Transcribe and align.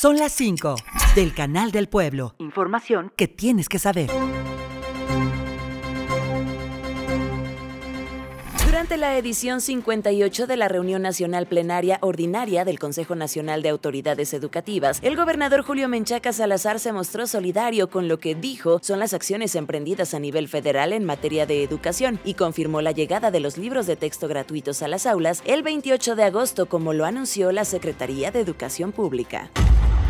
Son 0.00 0.16
las 0.16 0.32
5 0.32 0.76
del 1.14 1.34
Canal 1.34 1.72
del 1.72 1.86
Pueblo. 1.86 2.34
Información 2.38 3.12
que 3.16 3.28
tienes 3.28 3.68
que 3.68 3.78
saber. 3.78 4.08
Durante 8.64 8.96
la 8.96 9.18
edición 9.18 9.60
58 9.60 10.46
de 10.46 10.56
la 10.56 10.68
reunión 10.68 11.02
nacional 11.02 11.44
plenaria 11.44 11.98
ordinaria 12.00 12.64
del 12.64 12.78
Consejo 12.78 13.14
Nacional 13.14 13.60
de 13.60 13.68
Autoridades 13.68 14.32
Educativas, 14.32 15.00
el 15.02 15.16
gobernador 15.16 15.60
Julio 15.60 15.86
Menchaca 15.86 16.32
Salazar 16.32 16.80
se 16.80 16.94
mostró 16.94 17.26
solidario 17.26 17.90
con 17.90 18.08
lo 18.08 18.18
que 18.18 18.34
dijo 18.34 18.78
son 18.82 19.00
las 19.00 19.12
acciones 19.12 19.54
emprendidas 19.54 20.14
a 20.14 20.18
nivel 20.18 20.48
federal 20.48 20.94
en 20.94 21.04
materia 21.04 21.44
de 21.44 21.62
educación 21.62 22.20
y 22.24 22.34
confirmó 22.34 22.80
la 22.80 22.92
llegada 22.92 23.30
de 23.30 23.40
los 23.40 23.58
libros 23.58 23.86
de 23.86 23.96
texto 23.96 24.28
gratuitos 24.28 24.80
a 24.80 24.88
las 24.88 25.04
aulas 25.04 25.42
el 25.44 25.62
28 25.62 26.16
de 26.16 26.24
agosto, 26.24 26.64
como 26.70 26.94
lo 26.94 27.04
anunció 27.04 27.52
la 27.52 27.66
Secretaría 27.66 28.30
de 28.30 28.40
Educación 28.40 28.92
Pública. 28.92 29.50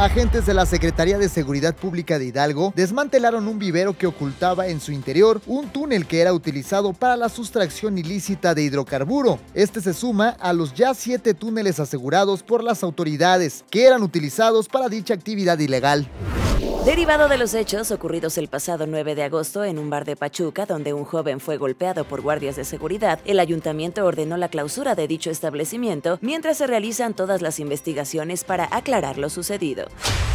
Agentes 0.01 0.47
de 0.47 0.55
la 0.55 0.65
Secretaría 0.65 1.19
de 1.19 1.29
Seguridad 1.29 1.77
Pública 1.77 2.19
de 2.19 2.25
Hidalgo 2.25 2.73
desmantelaron 2.75 3.47
un 3.47 3.59
vivero 3.59 3.99
que 3.99 4.07
ocultaba 4.07 4.69
en 4.69 4.81
su 4.81 4.93
interior 4.93 5.43
un 5.47 5.69
túnel 5.69 6.07
que 6.07 6.23
era 6.23 6.33
utilizado 6.33 6.95
para 6.95 7.19
la 7.19 7.29
sustracción 7.29 7.99
ilícita 7.99 8.55
de 8.55 8.63
hidrocarburo. 8.63 9.39
Este 9.53 9.83
se 9.83 9.93
suma 9.93 10.31
a 10.41 10.55
los 10.55 10.73
ya 10.73 10.95
siete 10.95 11.35
túneles 11.35 11.81
asegurados 11.81 12.43
por 12.43 12.65
las 12.65 12.83
autoridades 12.83 13.63
que 13.69 13.85
eran 13.85 14.03
utilizados 14.03 14.69
para 14.69 14.89
dicha 14.89 15.13
actividad 15.13 15.59
ilegal. 15.59 16.09
Derivado 16.91 17.29
de 17.29 17.39
los 17.39 17.55
hechos 17.55 17.93
ocurridos 17.93 18.37
el 18.37 18.49
pasado 18.49 18.85
9 18.85 19.15
de 19.15 19.23
agosto 19.23 19.63
en 19.63 19.79
un 19.79 19.91
bar 19.91 20.05
de 20.05 20.17
Pachuca, 20.17 20.67
donde 20.67 20.93
un 20.93 21.05
joven 21.05 21.39
fue 21.39 21.57
golpeado 21.57 22.03
por 22.05 22.21
guardias 22.21 22.57
de 22.57 22.65
seguridad, 22.65 23.21
el 23.27 23.39
ayuntamiento 23.39 24.05
ordenó 24.05 24.37
la 24.37 24.49
clausura 24.49 24.97
de 24.97 25.07
dicho 25.07 25.31
establecimiento 25.31 26.19
mientras 26.21 26.57
se 26.57 26.67
realizan 26.67 27.15
todas 27.15 27.43
las 27.43 27.61
investigaciones 27.61 28.43
para 28.43 28.69
aclarar 28.73 29.19
lo 29.19 29.31
sucedido. 29.31 29.85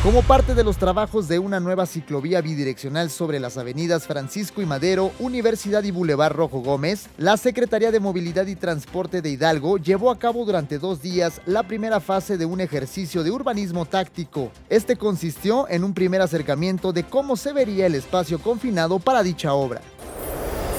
Como 0.02 0.22
parte 0.22 0.56
de 0.56 0.64
los 0.64 0.78
trabajos 0.78 1.28
de 1.28 1.40
una 1.40 1.60
nueva 1.60 1.88
ciclovía 1.88 2.40
bidireccional 2.40 3.10
sobre 3.10 3.42
las 3.42 3.58
avenidas 3.58 4.08
Francisco 4.08 4.62
y 4.62 4.66
Madero, 4.66 5.12
Universidad 5.20 5.84
y 5.84 5.92
Boulevard 5.92 6.36
Rojo 6.36 6.62
Gómez, 6.62 7.10
la 7.18 7.36
Secretaría 7.36 7.92
de 7.92 8.00
Movilidad 8.00 8.48
y 8.48 8.56
Transporte 8.56 9.22
de 9.22 9.32
Hidalgo 9.32 9.78
llevó 9.78 10.10
a 10.10 10.20
cabo 10.20 10.46
durante 10.46 10.80
dos 10.80 11.02
días 11.02 11.42
la 11.46 11.64
primera 11.64 12.00
fase 12.00 12.38
de 12.38 12.46
un 12.46 12.62
ejercicio 12.62 13.24
de 13.24 13.32
urbanismo 13.32 13.86
táctico. 13.86 14.52
Este 14.70 14.96
consistió 14.96 15.68
en 15.68 15.84
un 15.84 15.94
primer 15.94 16.22
acercamiento 16.22 16.45
de 16.94 17.04
cómo 17.04 17.36
se 17.36 17.54
vería 17.54 17.88
el 17.88 17.96
espacio 17.96 18.40
confinado 18.40 19.00
para 19.00 19.24
dicha 19.24 19.54
obra. 19.54 19.82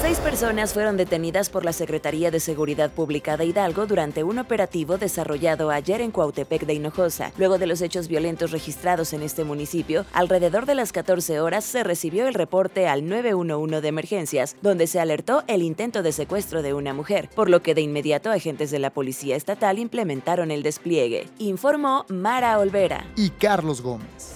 Seis 0.01 0.19
personas 0.19 0.73
fueron 0.73 0.95
detenidas 0.95 1.49
por 1.49 1.65
la 1.65 1.73
Secretaría 1.73 2.31
de 2.31 2.39
Seguridad 2.39 2.91
Pública 2.91 3.35
de 3.35 3.45
Hidalgo 3.45 3.87
durante 3.87 4.23
un 4.23 4.37
operativo 4.37 4.97
desarrollado 4.97 5.71
ayer 5.71 6.01
en 6.01 6.11
Cuautepec 6.11 6.65
de 6.65 6.75
Hinojosa. 6.75 7.33
Luego 7.37 7.57
de 7.57 7.65
los 7.65 7.81
hechos 7.81 8.07
violentos 8.07 8.51
registrados 8.51 9.11
en 9.13 9.23
este 9.23 9.43
municipio, 9.43 10.05
alrededor 10.13 10.65
de 10.65 10.75
las 10.75 10.93
14 10.93 11.41
horas 11.41 11.65
se 11.65 11.83
recibió 11.83 12.27
el 12.27 12.35
reporte 12.35 12.87
al 12.87 13.09
911 13.09 13.81
de 13.81 13.87
emergencias, 13.87 14.55
donde 14.61 14.87
se 14.87 14.99
alertó 14.99 15.43
el 15.47 15.63
intento 15.63 16.03
de 16.03 16.11
secuestro 16.11 16.61
de 16.61 16.73
una 16.73 16.93
mujer, 16.93 17.27
por 17.35 17.49
lo 17.49 17.61
que 17.61 17.73
de 17.73 17.81
inmediato 17.81 18.31
agentes 18.31 18.71
de 18.71 18.79
la 18.79 18.91
Policía 18.91 19.35
Estatal 19.35 19.79
implementaron 19.79 20.51
el 20.51 20.63
despliegue, 20.63 21.27
informó 21.39 22.05
Mara 22.07 22.59
Olvera 22.59 23.03
y 23.15 23.31
Carlos 23.31 23.81
Gómez. 23.81 24.35